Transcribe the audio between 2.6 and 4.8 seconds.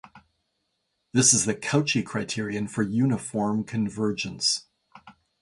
for uniform convergence.